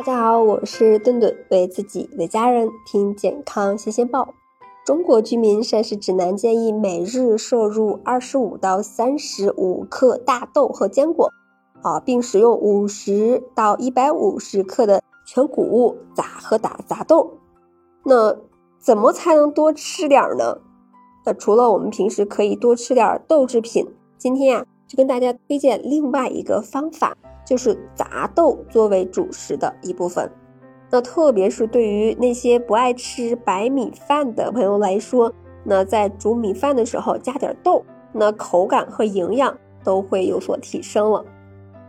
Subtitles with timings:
[0.00, 4.32] 大家好，我是顿顿，为自己为家人听健康新鲜报。
[4.82, 11.30] 中国居民膳食指南建议每日摄入二十五到三十五克大豆和坚果，
[11.82, 17.34] 啊，并食用五十到一百五十克的全谷物杂和打杂豆。
[18.02, 18.34] 那
[18.78, 20.56] 怎么才能多吃点呢？
[21.26, 23.86] 那除了我们平时可以多吃点豆制品，
[24.16, 27.18] 今天呀，就跟大家推荐另外一个方法。
[27.50, 30.30] 就是杂豆作为主食的一部分，
[30.88, 35.32] 那特别是对于那些不爱吃白米饭的朋友来说，
[35.64, 41.24] 那在煮米饭的时候加点豆，那口感和营养都会有所提升了。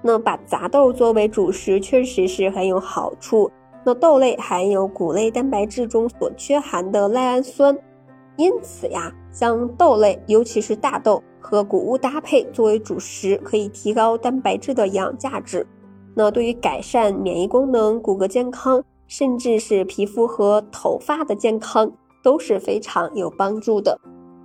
[0.02, 3.52] 那把杂豆作为主食确实是很有好处。
[3.84, 7.78] 那豆类含有谷类蛋白质中所缺含的赖氨酸，
[8.38, 11.24] 因此呀，将豆类，尤其是大豆。
[11.44, 15.66] 和谷物搭配作为主食，可以提高蛋白质的营养价值。
[16.14, 21.92] 那对于改善免疫功能、骨骼健康，甚至是皮肤和头发的健康
[22.24, 24.00] 都是非常有帮助的。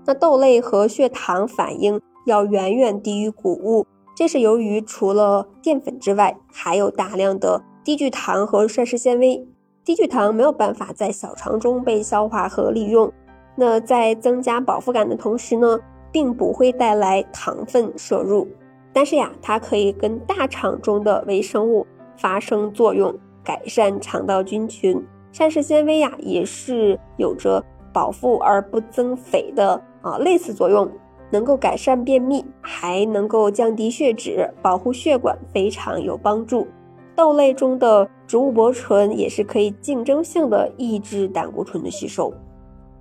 [0.06, 9.46] 那豆类和血糖反应要远远低于谷物，这是由于除了淀粉之外，还有大量的低聚糖和膳食纤维。
[9.84, 13.12] 低聚糖没有办法在小肠中被消化和利用。
[13.56, 15.80] 那在增加饱腹感的同时呢？
[16.12, 18.48] 并不会带来糖分摄入，
[18.90, 25.04] 但是呀，它可以跟大肠中的微生物发生作用，改善肠道菌群。
[25.30, 27.62] 膳食纤维呀，也是有着
[27.92, 30.90] 饱腹而不增肥的啊类似作用，
[31.28, 36.66] 能够改善便秘，还能够降低血脂，保护血管，非常有帮助。
[37.14, 42.32] 豆类中的植物薄醇也是可以竞争性的抑制胆固醇的吸收。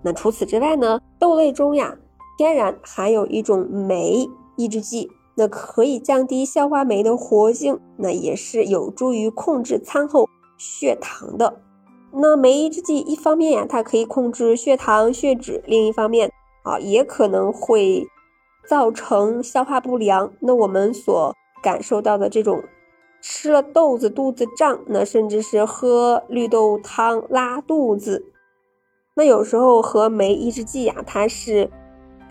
[0.05, 1.97] 那除此之外呢，豆类中呀。
[2.37, 11.61] 天然含有一种酶抑制剂，那可以降低消化酶的活性，那也是有助于控制餐后血糖的。
[12.11, 16.29] 那酶抑制剂一方面呀，它可以控制血糖、血脂；另一方面
[16.63, 18.05] 啊，也可能会
[18.67, 20.33] 造成消化不良。
[20.41, 21.33] 那我们所
[21.63, 22.61] 感受到的这种
[23.21, 28.25] 吃了豆子肚子胀，那甚至是喝绿豆汤拉肚子，
[29.15, 31.69] 那有时候和酶抑制剂呀，它是。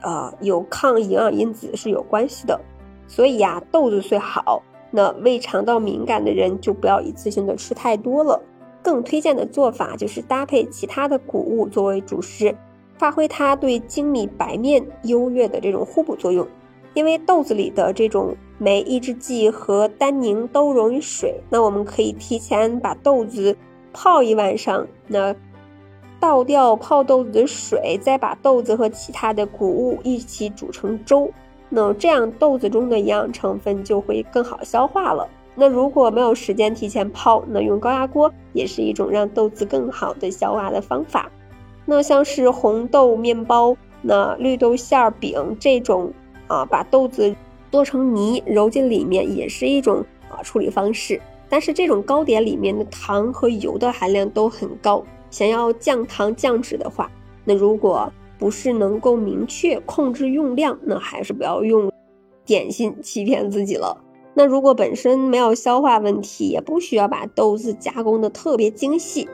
[0.07, 2.61] 呃，有抗营养因子是有关系的，
[3.09, 8.39] 所以呀，豆子虽好，那胃肠道敏感的人就不要一次性的吃太多了。
[8.83, 12.55] 更推荐的做法就是搭配其他的谷物作为主食，
[12.99, 16.47] 发挥它对精米白面优越的这种互补作用。
[16.93, 23.57] 因为豆子里的这种酶抑制剂和单宁都溶于水，那我们可以提前把豆子
[23.95, 25.35] 泡一晚上，那。
[26.25, 31.31] 倒掉泡豆子的水，再把豆子和其他的谷物一起煮成粥，
[31.69, 35.29] 那这样豆子中的营养成分就会更好消化了。
[35.55, 41.31] 那如果没有时间提前泡，那用高压锅也是一种让豆子更好的消化的方法。
[41.85, 46.11] 那像是红豆面包、那绿豆馅饼这种
[46.47, 47.37] 啊，把豆子
[47.71, 51.21] 做成泥揉进里面，也是一种啊处理方式。
[51.51, 55.05] 但是这种糕点里面的糖和油的含量都很高。
[55.35, 57.11] 想要降糖降脂的话，
[57.45, 61.91] 那如果不是能够明确控制用量，那还是不要用
[62.47, 64.01] 点心欺骗自己了。
[64.33, 69.29] 那如果本身没有消化问题，也不需要把豆子加工的特别精细，